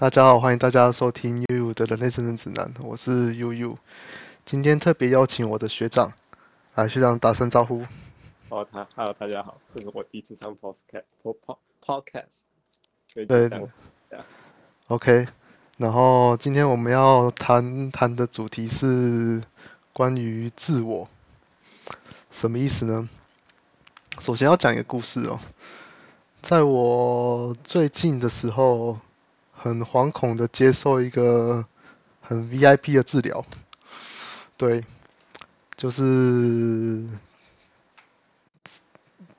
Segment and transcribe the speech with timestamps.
[0.00, 3.76] 大家好，欢迎大家收听悠悠的人类生存指南，我是悠悠。
[4.44, 6.12] 今天特别邀请我的学长，
[6.76, 7.84] 来学长打声招呼。
[8.48, 12.42] 哦，他，Hello，大家好，这是我第一次上 Podcast，Pod，Podcast，
[13.12, 13.68] 对的
[14.86, 15.26] ，OK。
[15.78, 19.42] 然后今天我们要谈谈的主题是
[19.92, 21.08] 关于自我，
[22.30, 23.08] 什么意思呢？
[24.20, 25.40] 首先要讲一个故事哦，
[26.40, 28.96] 在我最近的时候。
[29.60, 31.66] 很惶恐的接受一个
[32.20, 33.44] 很 VIP 的治疗，
[34.56, 34.84] 对，
[35.76, 37.04] 就是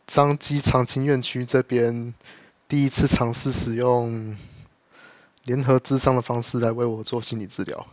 [0.05, 2.14] 张基长青院区这边
[2.68, 4.36] 第一次尝试使用
[5.45, 7.88] 联合智商的方式来为我做心理治疗，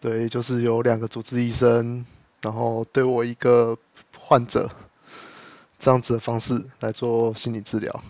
[0.00, 2.06] 对，就是有两个主治医生，
[2.40, 3.76] 然后对我一个
[4.16, 4.70] 患者
[5.80, 8.04] 这样子的方式来做心理治疗，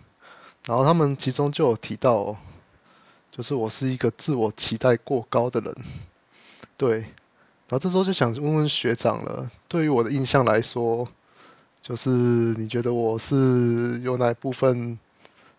[0.66, 2.36] 然后他们其中就有提到。
[3.32, 5.74] 就是我是一个自我期待过高的人，
[6.76, 11.08] 对，然后这时候就想问问学长了，对于我的印象来说，
[11.80, 14.98] 就是你觉得我是有哪一部分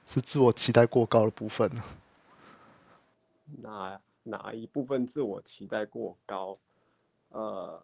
[0.05, 1.83] 是自我期待过高的部分呢？
[3.63, 6.59] 哪哪一部分自我期待过高？
[7.29, 7.81] 呃，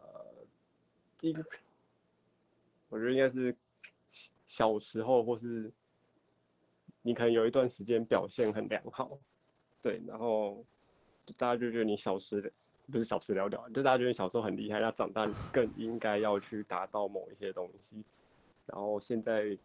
[1.17, 1.43] 第一个，
[2.89, 3.55] 我觉得应该是
[4.45, 5.71] 小时候，或是
[7.01, 9.17] 你可能有一段时间表现很良好。
[9.81, 10.63] 对，然后
[11.37, 12.51] 大家就觉得你小时
[12.91, 18.03] 不是小时了了，就大家觉得你小时候很厉害，那长大更应该要去达到某一些东西。
[18.65, 19.57] 然后现在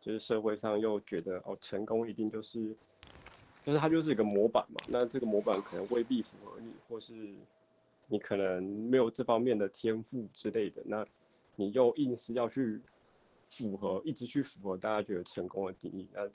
[0.00, 2.76] 就是社会上又觉得哦，成功一定就是，
[3.64, 4.76] 就是它就是一个模板嘛。
[4.86, 7.34] 那这个模板可能未必符合你，或是
[8.06, 10.82] 你可能没有这方面的天赋之类的。
[10.84, 11.06] 那
[11.54, 12.80] 你又硬是要去
[13.46, 16.28] 符合，一直去符合大家觉得成功的定义，那。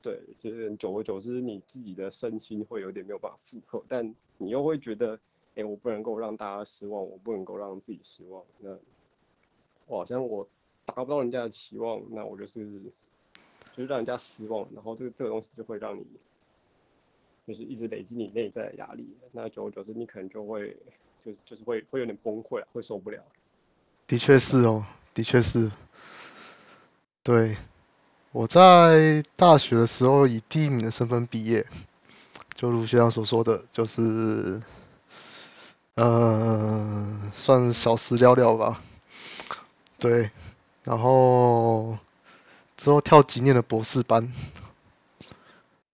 [0.00, 5.18] 对，就是久而久之，你自己的身心会有点没有办法负荷，但你又会觉得，
[5.56, 8.42] 哎，我不能够让大家失望，我不能够让自己失望。
[8.60, 8.70] 那
[9.86, 10.48] 我好像我
[10.84, 12.80] 达不到人家的期望，那我就是
[13.74, 16.06] 就是让人家失望，然后这个这个东西就会让你
[17.46, 19.04] 就是一直累积你内在的压力。
[19.32, 20.76] 那久而久之，你可能就会
[21.24, 23.20] 就就是会会有点崩溃，会受不了。
[24.06, 25.68] 的确是哦，的确是，
[27.24, 27.56] 对。
[28.30, 31.66] 我在大学的时候以第一名的身份毕业，
[32.54, 34.62] 就如学长所说的，就是，
[35.94, 38.82] 呃，算小时了了吧。
[39.98, 40.30] 对，
[40.84, 41.96] 然后
[42.76, 44.30] 之后跳几年的博士班，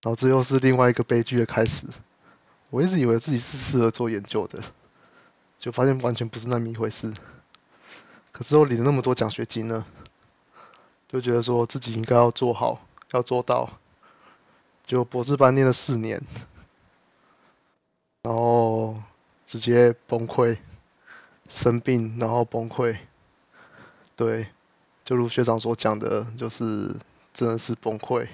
[0.03, 1.87] 然后这又是另外一个悲剧的开始。
[2.71, 4.61] 我一直以为自己是适合做研究的，
[5.57, 7.15] 就发现完全不是那么一回事。
[8.33, 9.87] 可是我领了那么多奖学金呢。
[11.15, 12.81] 就觉得说自己应该要做好，
[13.13, 13.71] 要做到，
[14.85, 16.21] 就博士班念了四年，
[18.23, 19.01] 然后
[19.47, 20.59] 直接崩溃，
[21.49, 22.97] 生病然后崩溃，
[24.17, 24.49] 对，
[25.05, 26.97] 就如学长所讲的，就是
[27.33, 28.27] 真的是崩溃，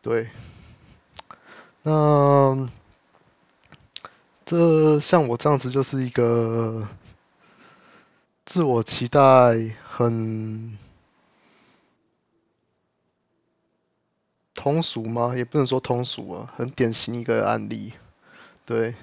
[0.00, 0.30] 对，
[1.82, 2.66] 那
[4.46, 6.88] 这像我这样子就是一个
[8.46, 9.20] 自我期待
[9.86, 10.78] 很。
[14.70, 15.34] 通俗吗？
[15.34, 17.94] 也不能说通俗啊，很典型一个案例。
[18.66, 18.94] 对，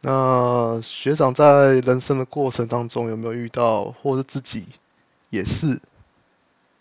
[0.00, 4.64] 那学长在人生的过程当中有没有遇到，或者自己
[5.28, 5.78] 也是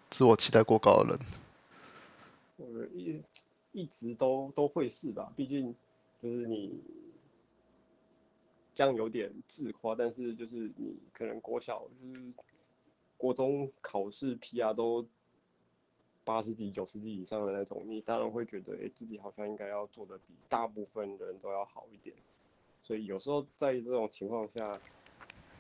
[0.10, 1.20] 自我期待过高的人？
[2.56, 3.22] 我一
[3.74, 5.76] 一直都都会是吧，毕竟
[6.22, 6.80] 就是你
[8.74, 12.32] 这样有点自夸，但是就是你可能国小就是
[13.18, 15.06] 国中考试 PR 都。
[16.24, 22.16] 八十级、九十级以上的那种，你当然会觉得，哎，自己好像应该要做的比大部分人都要好一点。
[22.82, 24.80] 所以有时候在这种情况下，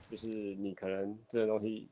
[0.09, 1.87] 就是你可能这个东西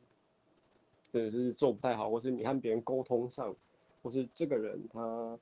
[1.03, 3.55] 真的是做不太好，或是你和别人沟通上，
[4.01, 5.39] 或是这个人他，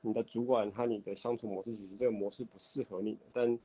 [0.00, 3.58] 你的主管他你的相处模式其实这个模式不适合你，但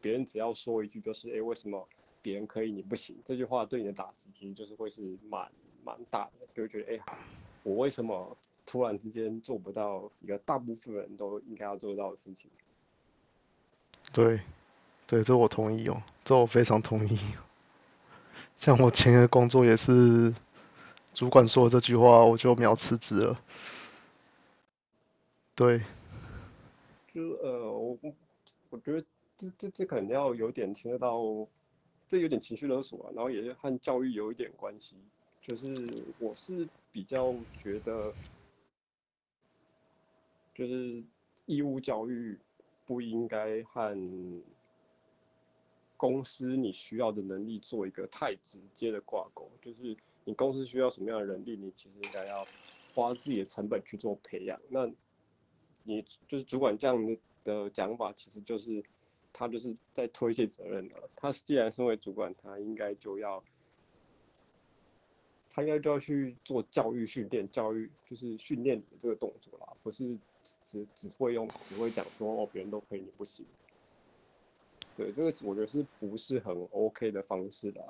[0.00, 1.88] 别人只要说一句就是，哎，为什么
[2.22, 3.16] 别人可以你不行？
[3.24, 5.50] 这句话对你的打击其实就是会是蛮
[5.84, 7.18] 蛮大的，就会觉得，哎。
[7.68, 8.34] 我为什么
[8.64, 12.50] 突然之间做不到一个大部分人都应该要做到的事情？
[14.10, 14.40] 对，
[15.06, 17.18] 对，这我同意哦，这我非常同意。
[18.56, 20.34] 像我前个工作也是，
[21.12, 23.38] 主管说这句话，我就秒辞职了。
[25.54, 25.82] 对。
[27.12, 27.98] 就呃，我
[28.70, 29.04] 我觉得
[29.36, 31.18] 这这这可能要有点牵涉到，
[32.06, 34.96] 这有点情绪勒索啊，然后也是和教育有一点关系。
[35.40, 38.14] 就是我是比较觉得，
[40.54, 41.02] 就是
[41.46, 42.38] 义务教育
[42.84, 43.96] 不应该和
[45.96, 49.50] 公司你需要的能力做一个太直接的挂钩。
[49.62, 52.46] 就是你公司需要什么样的能力，你其实应该要
[52.92, 54.60] 花自己的成本去做培养。
[54.68, 54.86] 那
[55.84, 58.84] 你就是主管这样的的讲法，其实就是
[59.32, 61.10] 他就是在推卸责任的。
[61.16, 63.42] 他既然身为主管，他应该就要。
[65.58, 70.16] 他应该就要去做教育训练，教育就是训练的这个动作啦，不是
[70.64, 73.44] 只只会用只会讲说哦，别人都可以，你不行。
[74.96, 77.82] 对，这个我觉得是不是很 OK 的方式啦？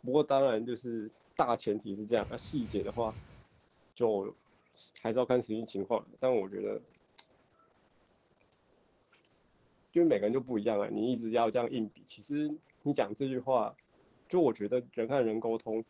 [0.00, 3.12] 不过当然就是大前提是这样，那细节的话
[3.96, 4.32] 就
[5.00, 6.06] 还是要看实际情况。
[6.20, 6.80] 但我觉得，
[9.92, 12.48] 因为每个人就不一样啊，你一直要这样硬比，其实
[12.84, 13.74] 你讲这句话，
[14.28, 15.84] 就我觉得人和人沟通。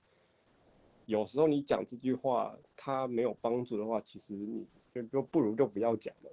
[1.09, 6.31] 有时候你讲这句话，他没有帮助的话，其实你就就不如就不要讲了。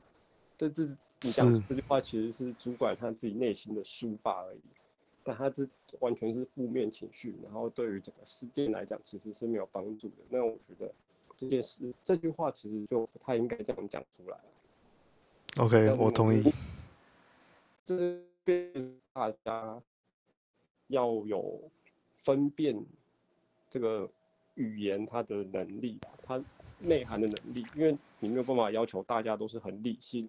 [0.57, 4.59] 这这是你讲这句话，其实是主管他自己内心的抒发而已。
[5.23, 5.65] 但他这
[6.01, 10.15] 完全是负面情绪，然后对于整个事件来讲，其实是没有帮助的。
[10.27, 10.93] 那我觉得
[11.37, 14.37] 这件事这句话其实就不太应该这样讲出来
[15.55, 16.51] OK，我同意。
[17.85, 19.81] 这边大家
[20.87, 21.61] 要有
[22.25, 22.85] 分辨
[23.69, 24.11] 这个。
[24.55, 26.43] 语言它的能力，它
[26.79, 30.27] 内涵的能力，因为你没有办法要求大家都是很理性，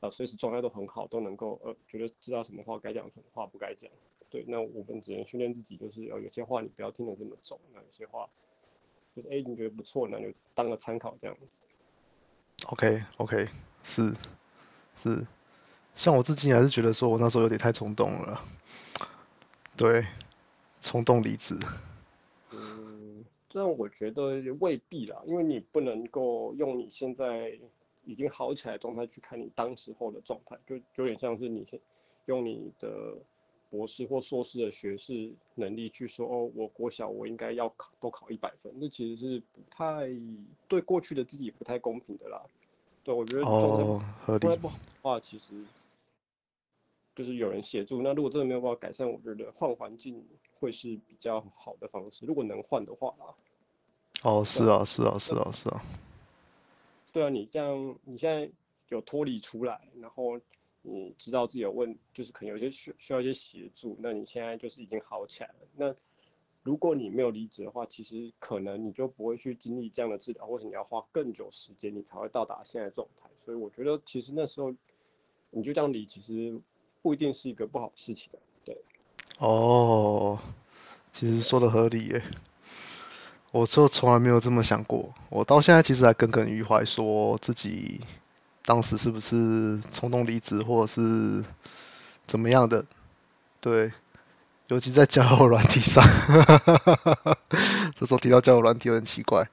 [0.00, 3.90] 啊，随时状态都很好，都能够呃觉得知道什么话该讲，什么话不该讲。
[4.30, 8.28] 对，那我们只能训练自己，就是呃有些话你不要听得这么重，那有些话
[9.14, 11.62] 就是哎你觉得不错，那就当个参考这样子。
[12.66, 13.46] OK OK，
[13.82, 14.12] 是
[14.96, 15.26] 是，
[15.94, 18.40] 像我自己还是觉得说我那时候有点太冲动了，
[19.76, 20.06] 对，
[20.80, 21.56] 冲动离职。
[23.54, 27.56] 但我觉得未必啦，因为你不能够用你现在
[28.04, 31.78] 已经好起来的状态去看你当时候的状态，就有点像是你先
[32.26, 33.16] 用你的
[33.70, 40.10] 博士或硕士的学士能力去说哦，我国小我应该要考都考一百分，那其实是不太
[40.66, 42.42] 对过去的自己不太公平的啦。
[43.04, 45.54] 对，我觉得状态状态不好的话，其实
[47.14, 48.02] 就是有人协助。
[48.02, 50.24] 那如果真的没有办法改善，我觉得换环境
[50.58, 52.26] 会是比较好的方式。
[52.26, 53.34] 如果能换的话啦。
[54.22, 55.82] 哦，是啊，是啊，是啊，是啊。
[57.12, 58.50] 对啊，你这样你现在
[58.88, 60.40] 有脱离出来，然后
[60.82, 65.54] 你知道自己有问，就是可能有些需需要一些协助，那你现在就是已经好起来了。
[65.76, 65.94] 那
[66.62, 73.28] 如果你没有离职的话，其实可能你就不会去经历这样的治疗，或者你要花更久时间，你才会到达现在状态。
[73.44, 74.74] 所以我觉得，其实那时候
[75.50, 76.58] 你就这样离，其实
[77.04, 78.30] 不一定是一个不好的事情。
[78.64, 78.78] 对。
[79.36, 80.38] 哦，
[81.12, 82.22] 其实说的合理耶。
[83.50, 88.00] 我就从来没有这么想过，我到现在其实还耿耿于怀，说自己
[88.64, 91.44] 当时是不是冲动离职，或者是
[92.26, 92.86] 怎么样的？
[93.60, 93.92] 对，
[94.68, 96.02] 尤其在交友软体上，
[97.94, 99.46] 这时候提到交友软体很奇怪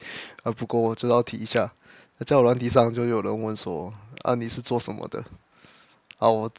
[0.44, 0.54] 啊。
[0.54, 1.74] 不过我就要提一下，
[2.18, 3.94] 在交友软体上就有人问说
[4.24, 5.26] 啊你是做什么的？
[6.18, 6.50] 啊我。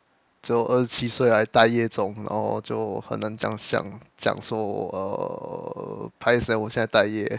[0.42, 4.58] 就二十七岁还待业中，然后就很难讲想讲说，
[4.88, 6.56] 呃，拍谁？
[6.56, 7.38] 我现在待业，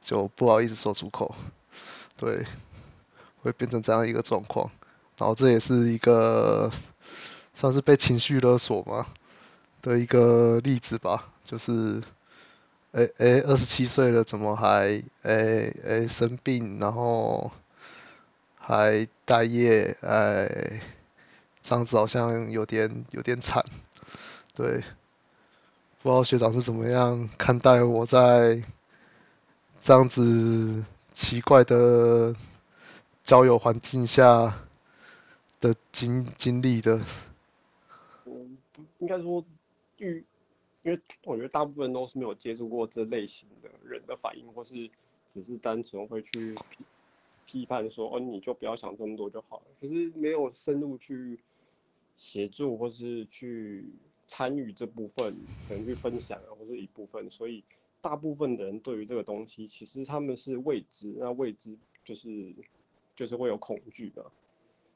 [0.00, 1.34] 就不好意思说出口，
[2.16, 2.46] 对，
[3.42, 4.70] 会变成这样一个状况，
[5.18, 6.70] 然后这也是一个
[7.52, 9.06] 算是被情绪勒索嘛
[9.82, 12.02] 的一个例子吧，就是，
[12.92, 17.52] 哎哎，二十七岁了，怎么还哎哎生病，然后
[18.56, 20.80] 还待业，哎。
[21.68, 23.60] 这样子好像有点有点惨，
[24.54, 24.78] 对，
[26.00, 28.62] 不知道学长是怎么样看待我在
[29.82, 32.32] 这样子奇怪的
[33.24, 34.56] 交友环境下
[35.60, 37.04] 的经经历的。
[38.26, 38.56] 嗯，
[38.98, 39.44] 应该说，
[39.98, 40.24] 遇，
[40.84, 44.88] 因为我觉得大部分都是没有接触过这类型的人的反应，或是
[45.26, 46.56] 只是单纯会去
[47.44, 51.36] 批判说，哦，你就不要想这么多就好了，可是没有深入去。
[52.16, 53.84] 协助或是去
[54.26, 55.36] 参与这部分，
[55.68, 57.62] 可能去分享啊，或是一部分，所以
[58.00, 62.54] 大部分的人对于这个东西，其实他们是未知，那未知就是
[63.14, 64.24] 就是会有恐惧的，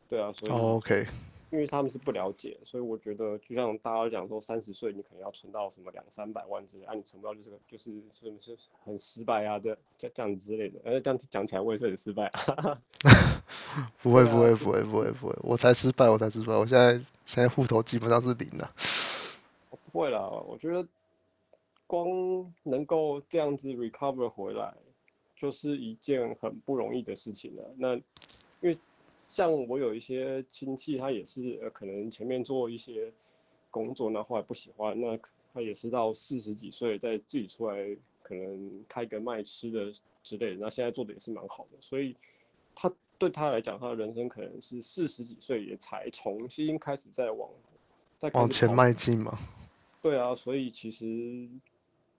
[0.09, 1.07] 对啊，所以 OK。
[1.51, 12.81] 因为他们是不了解，所以我觉得就像大家讲说，三十岁你可能要存到什么两三百万之类，啊，你存不到就是个就是是是很失败啊，这这这样之类的，而这样讲起来我也是很失败啊。
[14.01, 16.93] 不会不会不会不会不会，我才失败我才失败，我现在
[17.25, 18.73] 现在户头基本上是零了。
[19.71, 20.87] 不会啦，我觉得
[21.87, 22.09] 光
[22.63, 24.73] 能够这样子 recover 回来，
[25.35, 27.75] 就是一件很不容易的事情了。
[27.77, 28.79] 那因为
[29.31, 33.13] 像我有一些亲戚，他也是呃，可能前面做一些
[33.71, 35.17] 工作，那后来不喜欢，那
[35.55, 39.93] 他也是到四十几岁再自己出来，可能开个卖吃的
[40.25, 42.17] 之类的，那现在做的也是蛮好的，所以
[42.75, 47.49] 他对他来讲，他的人生可能是四十几岁也才重新开始在往
[48.19, 49.39] 在往前迈进嘛。
[50.03, 51.49] 对啊，所以其实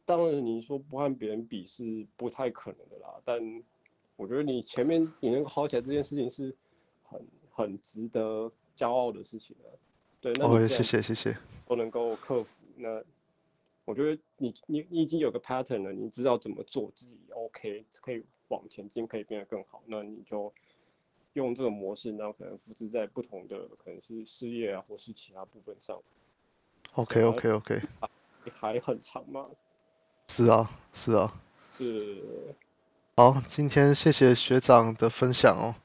[0.06, 3.62] 当然你说不和别人比是不太可能的啦，但
[4.16, 6.56] 我觉得你前面你能够好起来这件事情是
[7.52, 9.80] 很很值得骄傲的事情了。
[10.20, 12.58] 对，那哦，谢谢谢谢，都能够克服。
[12.76, 13.04] 那
[13.86, 19.82] 我觉得你你你已经有个 pattern 了，你知道怎么做，自己 OK 可以往前进，可以变得更好。
[19.86, 20.52] 那你就
[21.34, 26.00] 用这个模式，然后可能复制在不同的可能是事业啊，或是其他部分上。
[26.94, 27.82] OK OK OK，
[28.52, 29.50] 还很长吗？
[30.28, 31.42] 是啊是啊。
[31.78, 32.56] 是。
[33.16, 35.76] 好，今天谢谢学长的分享哦。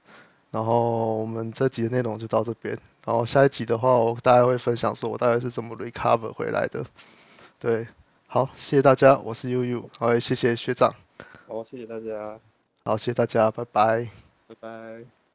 [0.50, 2.78] 然后我们这集的内容就到这边。
[3.04, 6.84] 然后下一集的话，我大概会分享说我大概是怎么 recover 回来的。
[7.58, 7.86] 对，
[8.26, 10.94] 好，谢谢大家，我是悠悠，好，也谢谢学长。
[11.46, 12.38] 好，谢谢大家。
[12.84, 14.08] 好，谢谢大家，拜拜。
[14.48, 15.25] 拜拜。